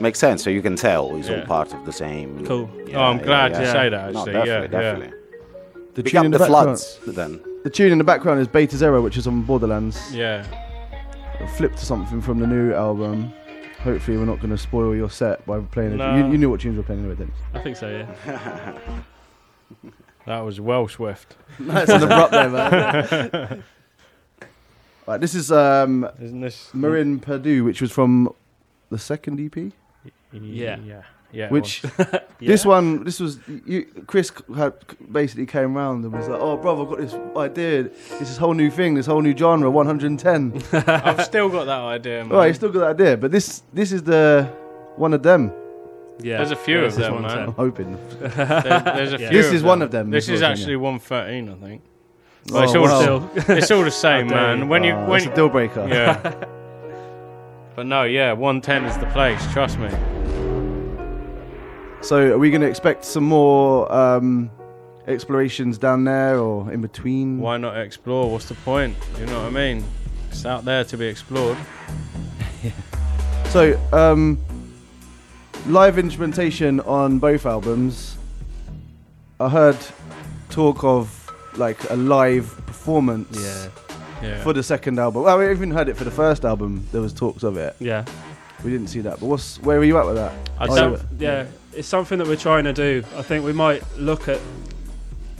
[0.00, 0.42] Makes sense.
[0.44, 2.44] So you can tell it's all part of the same.
[2.46, 2.68] Cool.
[2.94, 3.60] Oh, I'm glad yeah.
[3.60, 4.12] you say that.
[4.12, 5.18] No, Actually, definitely, yeah, definitely.
[5.94, 6.78] The Pick tune in the, the, background.
[6.78, 7.40] floods then.
[7.64, 10.14] The tune in the background is Beta Zero, which is on Borderlands.
[10.14, 10.44] yeah,
[11.40, 13.32] I'll flip to something from the new album.
[13.80, 15.96] Hopefully, we're not going to spoil your set by playing it.
[15.96, 16.16] No.
[16.16, 17.60] You, you knew what tunes we were playing anyway, didn't you?
[17.60, 18.14] I think so, yeah.
[18.26, 18.78] yeah.
[20.26, 21.36] That was well swift.
[21.58, 21.64] you?
[21.66, 23.64] Nice and abrupt there, man.
[25.06, 28.34] right, this is um, Isn't this Marin Perdue, which was from
[28.90, 29.72] the second EP.
[30.32, 30.76] Yeah.
[30.84, 31.48] yeah, yeah.
[31.50, 32.06] Which was.
[32.40, 34.74] this one, this was you, Chris had
[35.12, 37.80] basically came round and was like, "Oh, brother, I've got this idea.
[37.86, 38.94] It's This is whole new thing.
[38.94, 39.70] This whole new genre.
[39.70, 40.62] 110.
[40.86, 42.24] I've still got that idea.
[42.24, 42.32] Man.
[42.32, 44.48] All right, you still got that idea, but this this is the
[44.96, 45.52] one of them.
[46.20, 46.38] Yeah.
[46.38, 47.38] There's a few This of them, man.
[47.38, 47.96] I'm hoping.
[48.18, 48.28] There-
[48.96, 49.28] there's a Yeah.
[49.28, 49.38] few.
[49.42, 51.82] This is one of them, This is is what I'm actually 113, I think.
[52.52, 53.00] Oh, it's all wow.
[53.00, 54.58] still, it's all the same, oh, man.
[54.58, 54.66] you.
[54.66, 55.86] When you Oh, when that's a deal breaker.
[55.88, 56.16] yeah.
[57.76, 59.40] But no, yeah, 110 is the place.
[59.52, 59.90] Trust me.
[62.00, 64.50] So, are we going to expect some more um,
[65.06, 67.38] explorations down there or in between?
[67.40, 68.30] Why not explore?
[68.30, 68.96] What's the point?
[69.18, 69.84] You know what I mean?
[70.30, 71.56] It's out there to be explored.
[73.48, 74.38] So, um,
[75.68, 78.18] live instrumentation on both albums.
[79.40, 79.78] I heard
[80.50, 83.68] talk of like a live performance Yeah.
[84.22, 84.42] Yeah.
[84.42, 85.22] for the second album.
[85.22, 86.86] Well, we even heard it for the first album.
[86.92, 87.74] There was talks of it.
[87.78, 88.04] Yeah.
[88.62, 89.18] We didn't see that.
[89.18, 90.32] But what's where were you at with that?
[90.58, 91.46] I Oh, don't- Yeah.
[91.78, 93.04] It's something that we're trying to do.
[93.14, 94.40] I think we might look at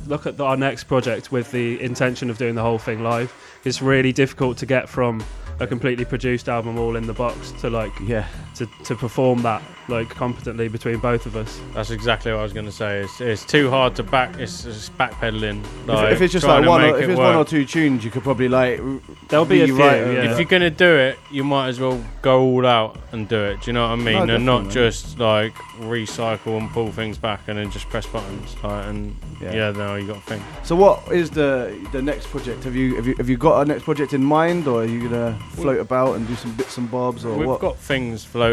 [0.06, 3.34] look at the, our next project with the intention of doing the whole thing live.
[3.64, 5.24] It's really difficult to get from
[5.58, 9.62] a completely produced album all in the box to like yeah to, to perform that
[9.88, 11.58] like competently between both of us.
[11.72, 13.00] That's exactly what I was going to say.
[13.00, 14.36] It's, it's too hard to back.
[14.38, 15.62] It's just backpedaling.
[15.64, 18.04] If- Like, if it's just like one, or, if it it's one or two tunes,
[18.04, 18.80] you could probably like.
[19.28, 20.30] There'll be a few, rewrite yeah.
[20.32, 23.62] If you're gonna do it, you might as well go all out and do it.
[23.62, 24.26] Do you know what I mean?
[24.26, 28.54] No, and not just like recycle and pull things back and then just press buttons.
[28.62, 29.52] Like, and Yeah.
[29.54, 30.42] yeah, no, you got to think.
[30.64, 32.64] So what is the the next project?
[32.64, 35.08] Have you have you have you got a next project in mind, or are you
[35.08, 37.60] gonna float about and do some bits and bobs, or We've what?
[37.60, 38.47] got things floating,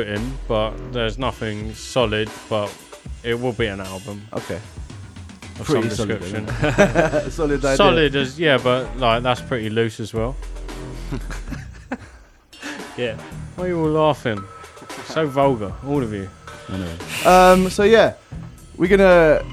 [0.47, 2.29] but there's nothing solid.
[2.49, 2.73] But
[3.23, 4.59] it will be an album okay,
[5.59, 6.45] of Pretty some solid, description.
[6.45, 7.31] then.
[7.31, 7.75] solid idea.
[7.75, 10.35] solid as yeah, but like that's pretty loose as well.
[12.97, 13.17] Yeah.
[13.55, 14.41] Why are you all laughing?
[15.07, 16.29] So vulgar, all of you.
[17.25, 17.69] Um.
[17.69, 18.13] So yeah,
[18.77, 19.43] we're gonna.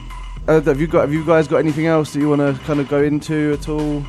[0.46, 1.02] Uh, have you got?
[1.02, 3.68] Have you guys got anything else that you want to kind of go into at
[3.68, 4.05] all?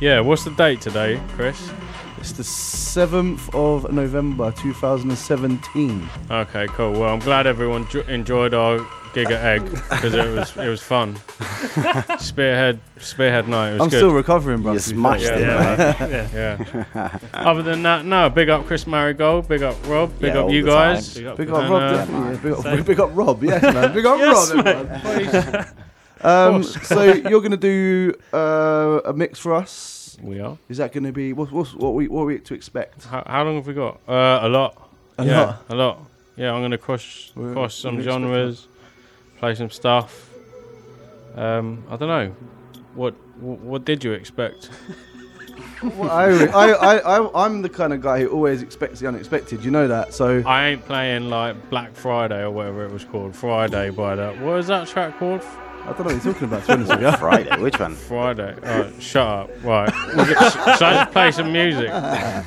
[0.00, 1.70] Yeah, what's the date today, Chris?
[2.22, 6.08] It's the seventh of November, two thousand and seventeen.
[6.30, 6.92] Okay, cool.
[6.92, 8.78] Well, I'm glad everyone jo- enjoyed our
[9.12, 11.16] gig at Egg because it was it was fun.
[12.20, 13.70] Spearhead Spearhead night.
[13.70, 13.96] It was I'm good.
[13.98, 14.74] still recovering, bro.
[14.74, 15.36] You smashed fair.
[15.36, 15.96] it, Yeah.
[15.98, 16.78] man.
[16.94, 17.18] yeah.
[17.34, 18.30] Other than that, no.
[18.30, 19.48] Big up Chris Marigold.
[19.48, 20.16] Big up Rob.
[20.20, 21.14] Big Yeah, up all you the guys.
[21.14, 21.36] Big up.
[21.38, 22.34] Big up And, Rob, definitely.
[22.34, 22.40] yeah.
[22.40, 23.92] Big, up, big up Rob, yes, man.
[23.92, 24.76] Big up Yes, Rob, mate.
[24.76, 25.66] everyone.
[26.24, 29.98] Um, so you're gonna do uh, a mix for us.
[30.22, 30.56] We are.
[30.68, 31.50] Is that gonna be what?
[31.50, 33.04] What's, what we what are we to expect?
[33.04, 34.00] How, how long have we got?
[34.08, 34.90] Uh, a lot.
[35.18, 35.64] A yeah, lot?
[35.68, 35.98] A lot.
[36.36, 38.68] Yeah, I'm gonna cross We're- cross some genres,
[39.38, 40.30] play some stuff.
[41.34, 42.34] Um, I don't know.
[42.94, 44.70] What what, what did you expect?
[45.82, 49.64] Well, I, I, I, I, I'm the kind of guy who always expects the unexpected.
[49.64, 50.14] You know that.
[50.14, 53.34] So I ain't playing like Black Friday or whatever it was called.
[53.34, 54.40] Friday by that.
[54.40, 55.42] What is that track called?
[55.82, 56.60] I don't know what you're talking about.
[56.62, 57.12] To be honest with you.
[57.18, 57.94] Friday, which one?
[57.94, 58.54] Friday.
[58.62, 59.50] Alright, shut up.
[59.64, 59.92] Right.
[60.14, 61.90] We'll get- sh- Should I just play some music?
[61.90, 62.40] I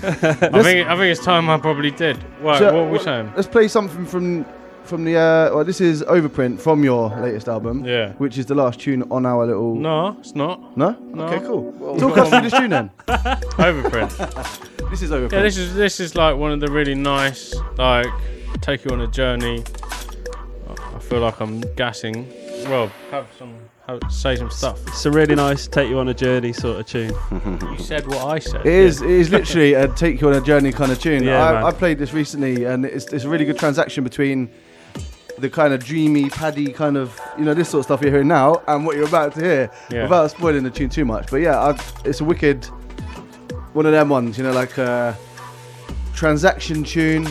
[0.64, 2.18] think I think it's time I probably did.
[2.42, 3.32] Right, So, what were we saying?
[3.36, 4.46] Let's play something from
[4.86, 5.18] from the.
[5.18, 7.84] Uh, well, this is Overprint from your latest album.
[7.84, 8.14] Yeah.
[8.14, 9.76] Which is the last tune on our little.
[9.76, 10.78] No, it's not.
[10.78, 10.92] No.
[11.14, 11.24] No.
[11.26, 11.98] Okay, cool.
[12.00, 12.90] Talk us through this tune then.
[13.08, 14.90] Overprint.
[14.92, 15.32] This is Overprint.
[15.34, 18.08] Yeah, this is this is like one of the really nice like
[18.62, 19.64] take you on a journey.
[20.70, 22.26] I- I feel like I'm gassing.
[22.66, 23.56] Rob, have some
[23.88, 24.80] have, say some stuff.
[24.88, 27.14] It's a really nice take you on a journey sort of tune.
[27.72, 28.62] You said what I said.
[28.62, 29.02] It is.
[29.02, 31.24] It is literally a take you on a journey kind of tune.
[31.24, 31.68] Yeah, I.
[31.68, 34.50] I played this recently, and it's, it's a really good transaction between
[35.38, 38.28] the kind of dreamy, paddy kind of you know this sort of stuff you're hearing
[38.28, 40.04] now, and what you're about to hear, Yeah.
[40.04, 41.30] without spoiling the tune too much.
[41.30, 42.66] But yeah, I, it's a wicked
[43.74, 44.38] one of them ones.
[44.38, 45.16] You know, like a
[46.14, 47.28] transaction tune,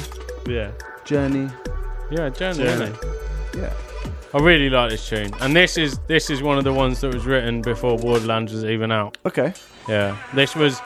[0.47, 0.71] Yeah.
[1.05, 1.49] journey.
[2.11, 2.59] Yeah, journey.
[2.59, 2.93] Journey.
[3.57, 3.73] Yeah.
[4.35, 7.15] I really like this tune, and this is this is one of the ones that
[7.15, 9.17] was written before Borderlands was even out.
[9.25, 9.55] Okay.
[9.89, 10.81] Yeah, this was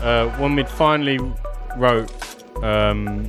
[0.00, 1.18] uh, when we'd finally
[1.76, 2.12] wrote.
[2.62, 3.24] Um,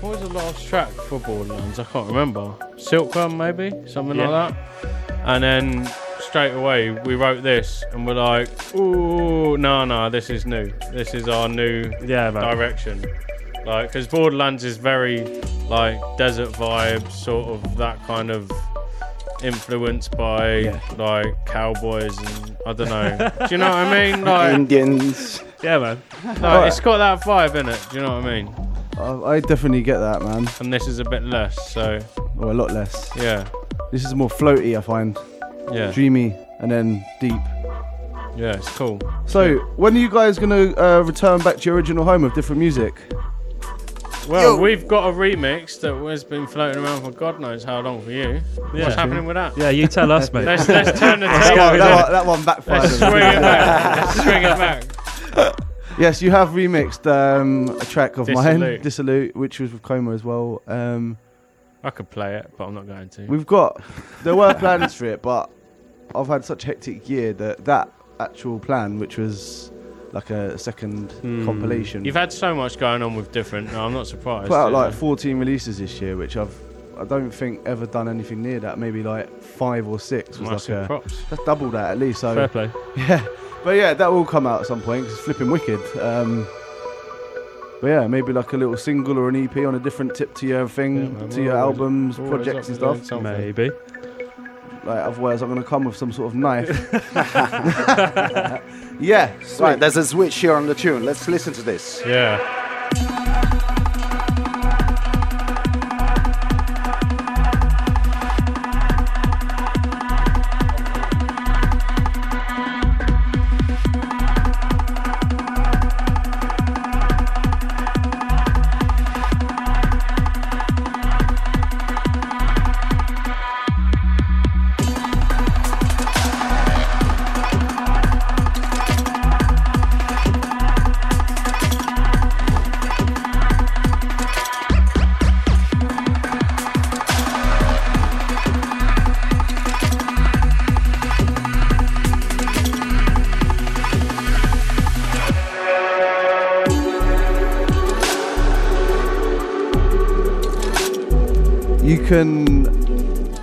[0.00, 1.80] what was the last track for Borderlands?
[1.80, 2.54] I can't remember.
[2.76, 4.28] Silkworm, maybe something Yeah.
[4.28, 5.20] like that.
[5.24, 10.46] And then straight away we wrote this, and we're like, "Ooh, no, no, this is
[10.46, 10.70] new.
[10.92, 12.44] This is our new Yeah, man.
[13.68, 15.24] Direction." Like, because Borderlands is very
[15.68, 18.50] like desert vibes, sort of that kind of
[19.42, 20.80] influenced by Yeah.
[20.96, 23.30] like cowboys and I don't know.
[23.46, 24.24] Do you know what I mean?
[24.28, 25.42] Like, Indians.
[25.62, 26.02] Yeah, man.
[26.40, 27.80] no, it's got that vibe in it.
[27.90, 28.54] Do you know what I mean?
[28.98, 30.48] I, I definitely get that, man.
[30.60, 31.70] And this is a bit less.
[31.70, 31.98] So
[32.36, 33.10] Or a lot less.
[33.16, 33.46] yeah,
[33.92, 35.16] This is more floaty, I find.
[35.72, 37.32] yeah, Dreamy, and then deep.
[38.36, 38.54] yeah.
[38.56, 39.00] It's cool.
[39.26, 42.58] So, when are you guys gonna uh, return back to your original home of different
[42.60, 42.94] music?
[44.28, 48.02] Well, we've got a remix that has been floating around for God knows how long
[48.02, 48.40] for you.
[48.74, 48.84] Yeah.
[48.84, 49.56] What's happening with that?
[49.56, 50.44] Yeah, you tell us, mate.
[50.44, 51.58] Let's let's turn the that, tables.
[51.58, 52.82] one, that, one, that one backfired.
[52.82, 53.96] Let's swing it back.
[53.96, 55.64] Let's swing it back.
[55.98, 58.82] Yes, you have remixed um, a track of mine, Dissolute.
[58.82, 60.62] Dissolute, which was with Coma as well.
[60.68, 61.18] Um,
[61.82, 63.26] I could play it, but I'm not going to.
[63.26, 63.82] we've got,
[64.22, 65.50] there were plans for it, but
[66.14, 69.72] I've had such a hectic year that that actual plan, which was
[70.18, 71.08] like a second
[71.44, 72.06] compilation, Hmm.
[72.06, 73.72] You've had so much going on with different.
[73.72, 74.48] No, I'm not surprised.
[74.48, 74.78] put out yeah.
[74.78, 76.54] like 14 releases this year, which I've,
[76.98, 78.78] I don't think ever done anything near that.
[78.78, 81.22] Maybe like five or six was Massive like a, props.
[81.30, 82.20] that's double that at least.
[82.20, 82.70] So Fair play.
[82.96, 83.24] Yeah,
[83.64, 85.80] but yeah, that will come out at some point 'cause it's flipping wicked.
[86.00, 86.46] Um,
[87.80, 90.46] but yeah, maybe like a little single or an EP on a different tip to
[90.48, 93.22] your thing, Yeah, man, to your albums, projects and up for doing stuff.
[93.22, 93.70] Maybe.
[94.88, 96.68] Like otherwise, I'm gonna come with some sort of knife.
[98.98, 99.60] yeah, sweet.
[99.60, 101.04] Right, there's a switch here on the tune.
[101.04, 102.02] Let's listen to this.
[102.06, 102.57] Yeah.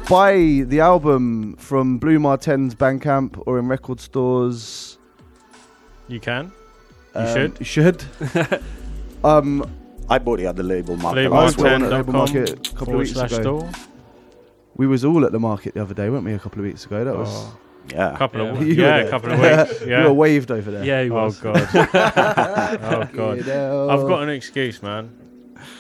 [0.09, 4.99] Buy the album from Blu Mar Ten's Bandcamp or in record stores.
[6.07, 6.51] You can.
[7.15, 7.59] You Um, should.
[7.59, 8.03] You should.
[9.23, 9.67] um,
[10.07, 11.91] I bought it at the label market Blue last Marten week.
[11.91, 13.41] at Labour Market a couple of forward weeks slash ago.
[13.41, 13.69] store.
[14.75, 16.33] We was all at the market the other day, weren't we?
[16.33, 17.03] A couple of weeks ago.
[17.03, 17.29] That was.
[17.31, 17.57] Oh.
[17.91, 18.15] Yeah.
[18.17, 18.65] Couple of weeks.
[18.77, 19.81] You Yeah, a couple of weeks.
[19.87, 20.01] Yeah.
[20.01, 20.83] You were waved over there.
[20.83, 21.67] Yeah, he Oh god.
[21.73, 23.37] oh god.
[23.37, 23.89] You know.
[23.89, 25.09] I've got an excuse, man.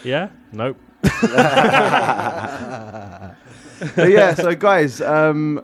[0.03, 0.29] Yeah.
[0.51, 0.77] Nope.
[3.95, 5.63] But yeah, so guys, um,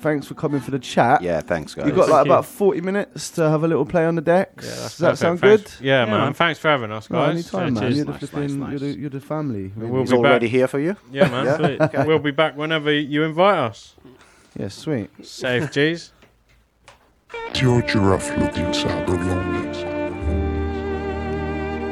[0.00, 1.22] thanks for coming for the chat.
[1.22, 1.86] Yeah, thanks, guys.
[1.86, 2.32] You've got Thank like you.
[2.32, 4.64] about 40 minutes to have a little play on the decks.
[4.64, 5.18] Yeah, that's Does that perfect.
[5.20, 5.84] sound Thanks- good?
[5.86, 6.20] Yeah, Yeah, man.
[6.20, 6.34] man.
[6.34, 7.30] Thanks for having us, No, guys.
[7.34, 7.82] anytime, Yeah, man.
[7.82, 7.96] cheers.
[7.96, 9.72] You're the, Nice, flipping, nice, You're, the, you're the family.
[9.76, 10.52] We'll He's be already back.
[10.52, 10.96] here for you.
[11.10, 11.44] Yeah, man.
[11.46, 11.56] Yeah?
[11.90, 12.06] Sweet.
[12.06, 13.94] We'll be back whenever you invite us.
[14.58, 15.10] Yeah, sweet.
[15.26, 16.12] Safe, G's.
[17.52, 19.94] Does your giraffe looking sad or lonely?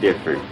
[0.00, 0.44] Different.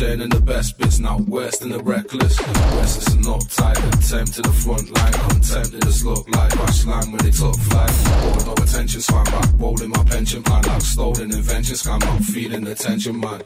[0.00, 2.38] Out the best bits, now worse than the reckless.
[2.38, 5.12] Restless and uptight, attempt to the front line.
[5.12, 7.90] Contempt this look like crash line when they took flight.
[8.22, 11.74] Bored, no attention, swam back, rolling my pension plan like stolen invention.
[11.74, 13.42] Scam out, feeling the tension, man.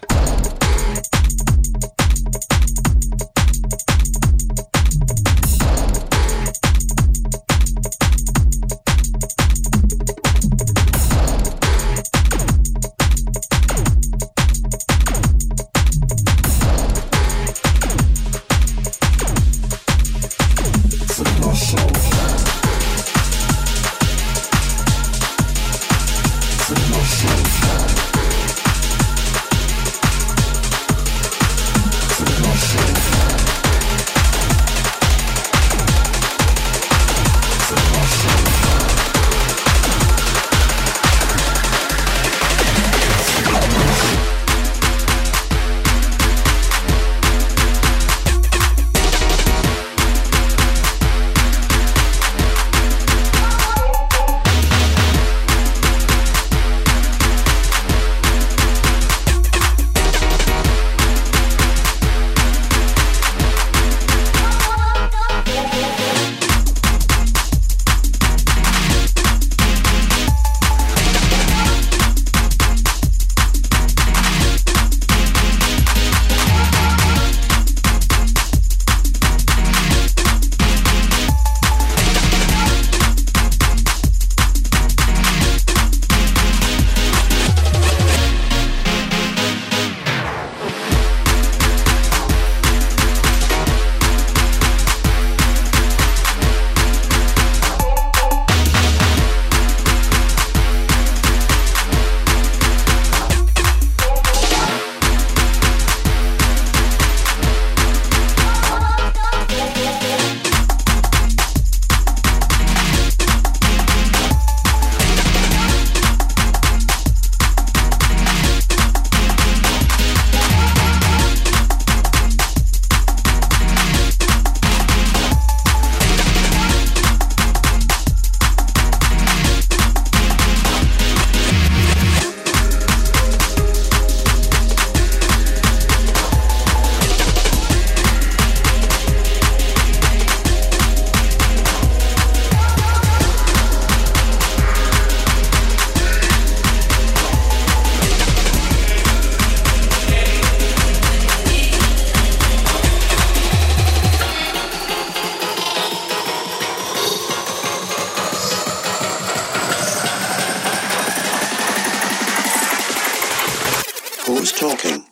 [164.32, 165.04] Who's talking?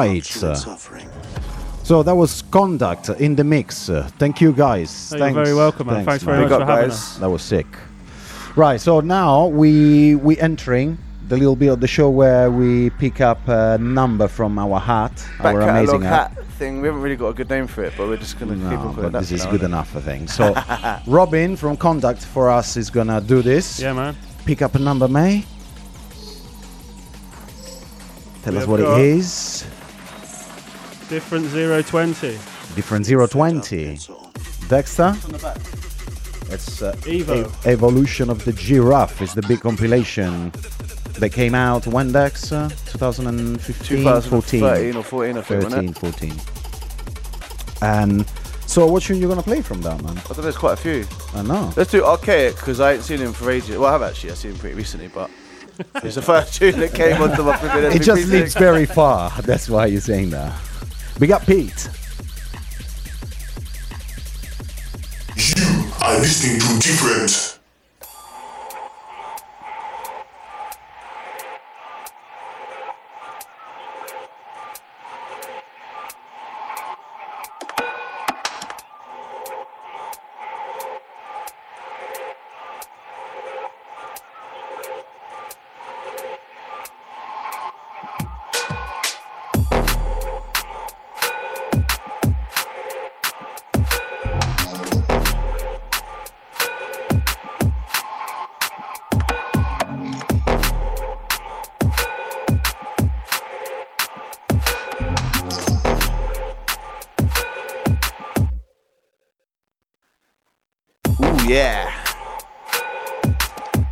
[0.00, 0.24] All right.
[1.84, 3.90] So that was conduct in the mix.
[4.18, 5.12] Thank you guys.
[5.12, 6.04] Oh, you're very welcome, man.
[6.04, 7.16] Thanks very much for having us.
[7.18, 7.66] That was sick.
[8.56, 8.80] Right.
[8.80, 10.98] So now we we entering
[11.28, 15.12] the little bit of the show where we pick up a number from our hat,
[15.38, 16.80] Back our amazing hat thing.
[16.82, 18.68] We haven't really got a good name for it, but we're just gonna keep No,
[18.68, 20.28] on calling but it that this is good enough, I think.
[20.28, 20.44] So,
[21.06, 23.80] Robin from Conduct for us is gonna do this.
[23.80, 24.14] Yeah, man.
[24.44, 25.44] Pick up a number, May.
[28.42, 29.64] Tell We us what it is.
[31.10, 32.38] Different 020.
[32.76, 33.96] Different 020.
[34.68, 35.16] Dexta?
[36.52, 37.46] It's uh, Evo.
[37.46, 39.20] Ev- Evolution of the Giraffe.
[39.20, 40.52] It's the big compilation
[41.18, 42.52] that came out when Dex?
[42.52, 43.98] Uh, 2015?
[44.04, 46.32] 2013 or 14, I think, 13, wasn't 14.
[47.82, 48.24] And
[48.66, 50.16] so, what tune you gonna play from that, man?
[50.16, 51.04] I think there's quite a few.
[51.34, 51.72] I know.
[51.76, 53.76] Let's do Archaic because I ain't seen him for ages.
[53.76, 54.30] Well, I have actually.
[54.30, 55.28] I've seen him pretty recently, but
[56.04, 59.30] it's the first tune that came onto my flipping It just MP3 lives very far.
[59.42, 60.56] That's why you're saying that.
[61.20, 61.86] We got Pete.
[65.36, 67.59] You are listening to different.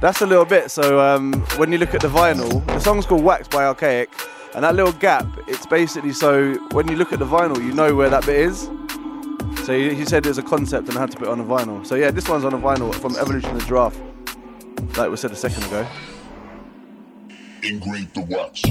[0.09, 0.71] That's a little bit.
[0.71, 4.09] So um, when you look at the vinyl, the song's called Wax by Archaic,
[4.55, 7.95] and that little gap, it's basically so when you look at the vinyl, you know
[7.95, 8.71] where that bit is.
[9.67, 11.45] So he, he said there's a concept and I had to put it on a
[11.45, 11.87] vinyl.
[11.87, 14.01] So yeah, this one's on a vinyl from Evolution of the Giraffe,
[14.97, 15.87] like we said a second ago.
[17.63, 18.63] Engrave the wax.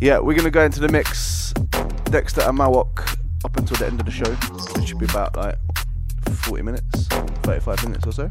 [0.00, 4.04] Yeah, we're gonna go into the mix, Dexta and Mauoq, up until the end of
[4.04, 4.30] the show,
[4.78, 5.56] which should be about like
[6.28, 7.06] 40 minutes,
[7.42, 8.30] 35 minutes or so.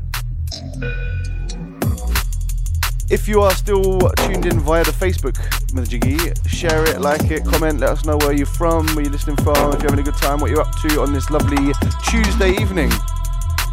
[3.10, 5.36] If you are still tuned in via the Facebook,
[5.74, 9.38] Majiggy, share it, like it, comment, let us know where you're from, where you're listening
[9.38, 11.74] from, if you're having a good time, what you're up to on this lovely
[12.08, 12.92] Tuesday evening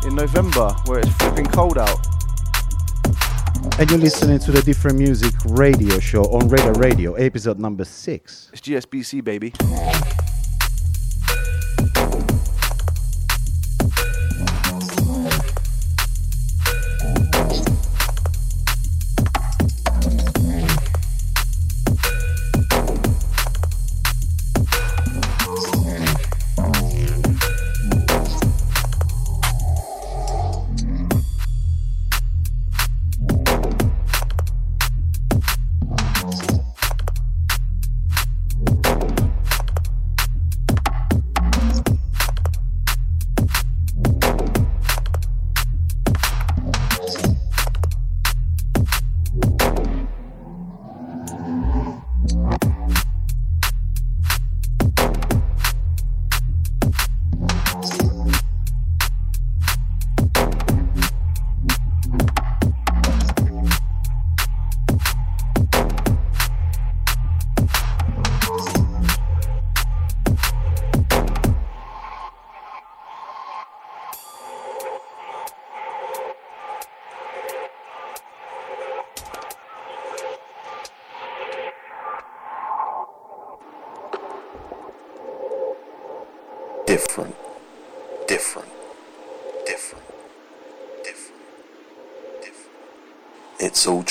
[0.07, 2.12] in November, where it's flipping cold out.
[3.79, 8.51] And you're listening to the Different Music Radio Show on Radar Radio, episode number six.
[8.53, 9.53] It's GSBC, baby.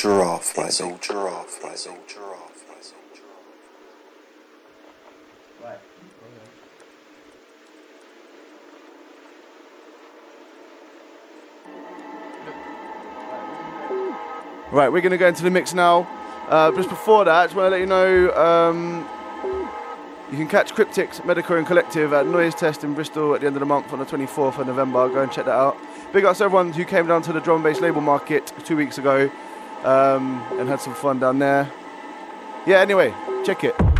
[0.01, 0.67] It's all giraffe, right?
[0.67, 1.73] It's all giraffe, right?
[1.73, 2.77] It's all giraffe, right?
[2.79, 2.97] It's all
[14.71, 16.07] Right, we're going to go into the mix now.
[16.49, 19.07] Uh, just before that, I just want to let you know um,
[20.31, 23.55] you can catch Cryptics, Medico and Collective at Noise Test in Bristol at the end
[23.55, 25.07] of the month on the 24th of November.
[25.09, 25.77] Go and check that out.
[26.11, 28.75] Big ups to everyone who came down to the drum and bass label market two
[28.75, 29.29] weeks ago
[29.83, 31.71] um, and had some fun down there.
[32.65, 33.13] Yeah, anyway,
[33.43, 33.90] check it.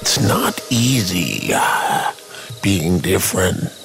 [0.00, 2.12] It's not easy uh,
[2.62, 3.77] being different.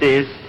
[0.00, 0.39] Is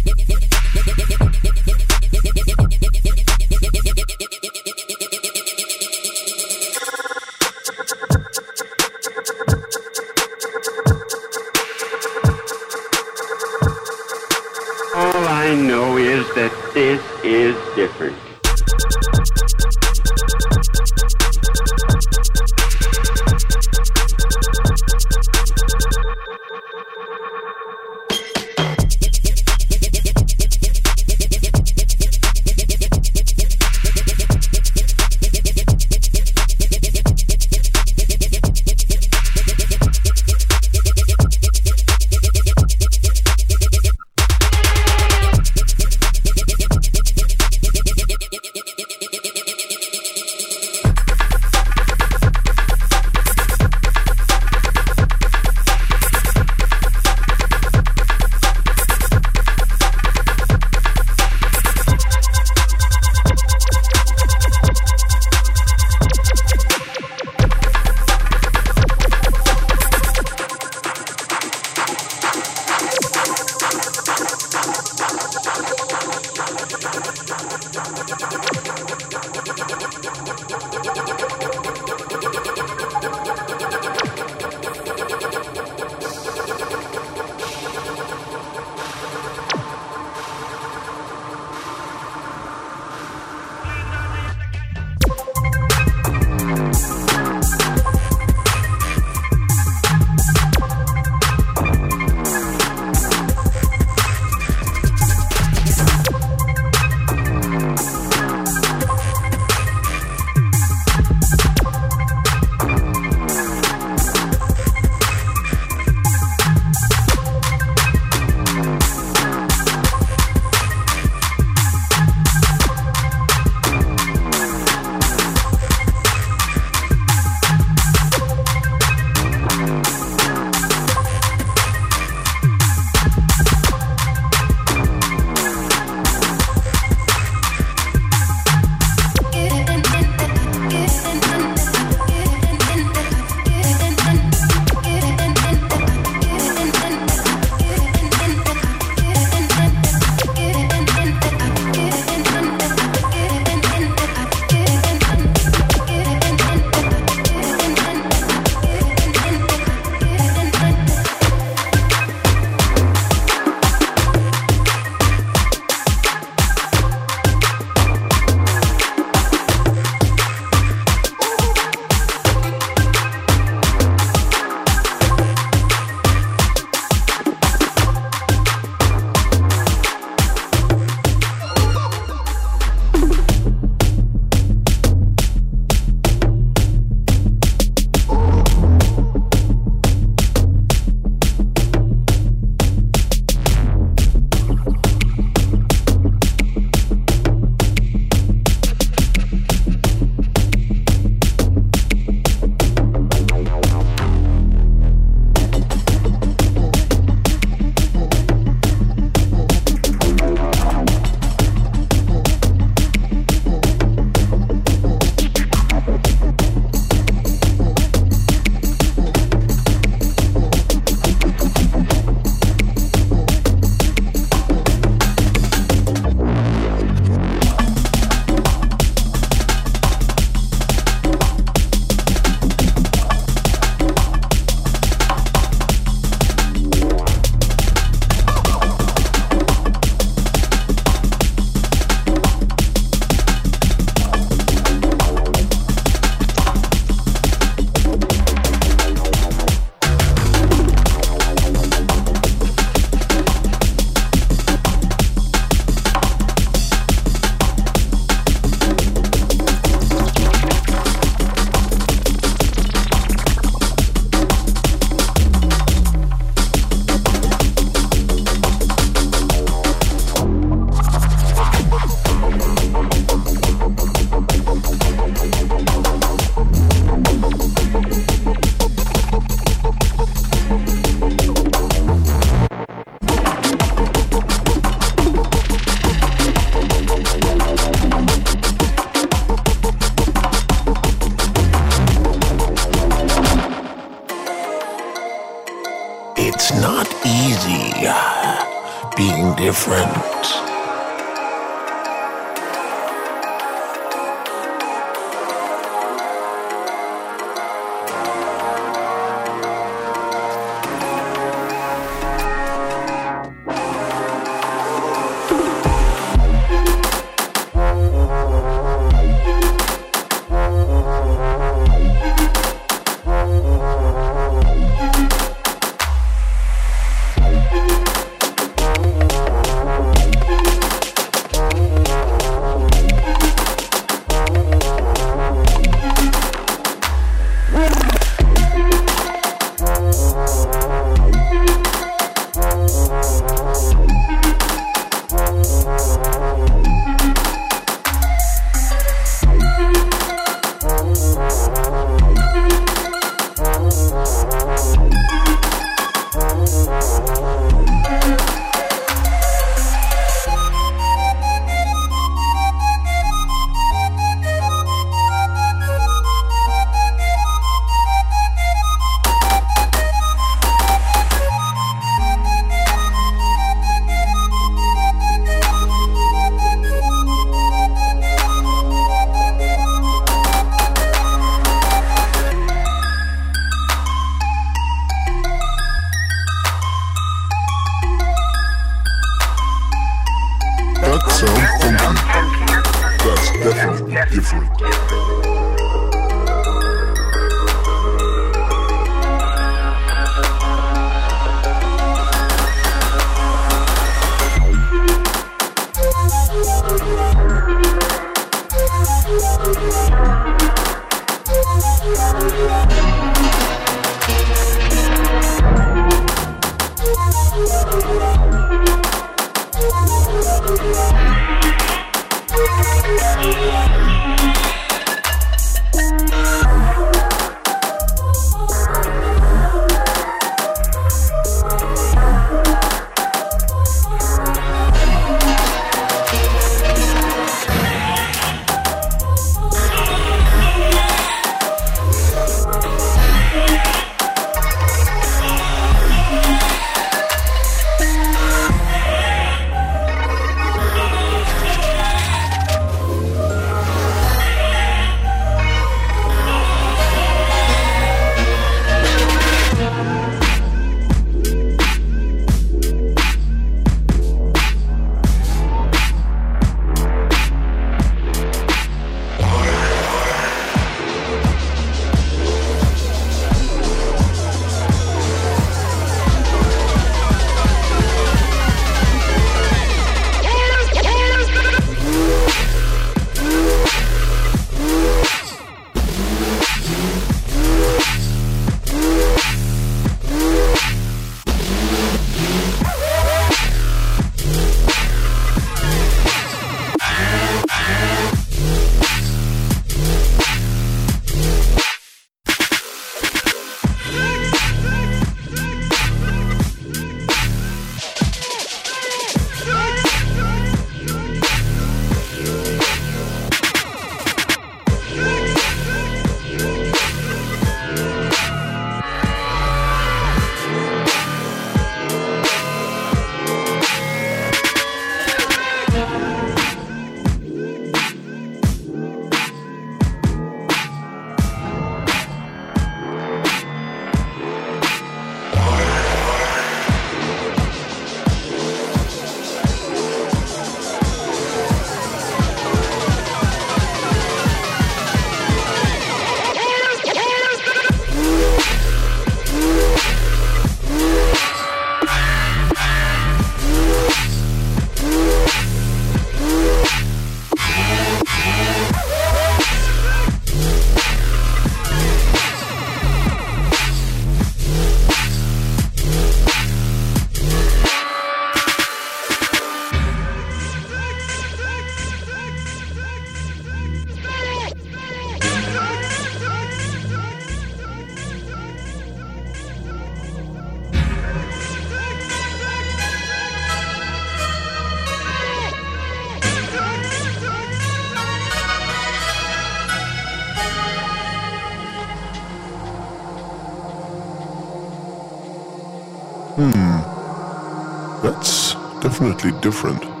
[599.01, 600.00] definitely different.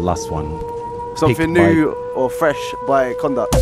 [0.00, 0.58] Last one.
[1.16, 3.59] something Picked new or fresh by Conduct.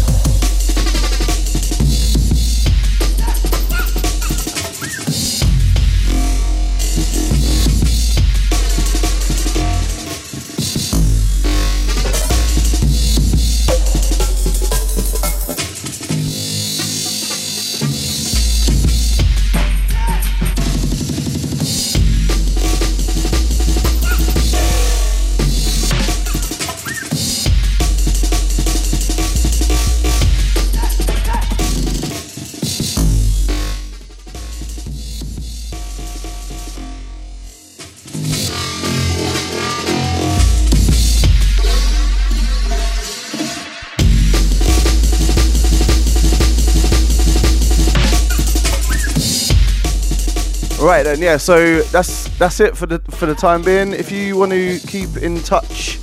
[50.99, 51.37] Right then, yeah.
[51.37, 53.93] So that's that's it for the for the time being.
[53.93, 55.95] If you want to keep in touch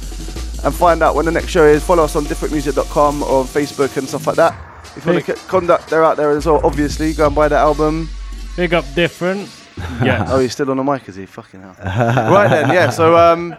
[0.63, 3.97] and find out when the next show is, follow us on diffrentmusic.com or on Facebook
[3.97, 4.53] and stuff like that.
[4.95, 6.61] If you want to Big- conduct, they're out there as well.
[6.63, 8.07] Obviously, go and buy the album.
[8.55, 9.49] Big up different.
[10.01, 10.27] Yeah.
[10.30, 11.26] oh, he's still on the mic, is he?
[11.26, 11.76] Fucking hell.
[12.34, 12.89] right then, yeah.
[12.89, 13.53] So um,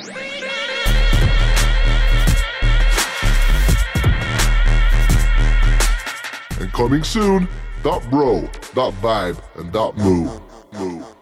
[6.59, 7.47] And coming soon,
[7.83, 10.39] .bro, .vibe, and .moo.
[10.73, 11.16] Moo.